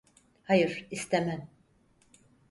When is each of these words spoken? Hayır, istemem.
Hayır, 0.43 0.87
istemem. 0.91 1.47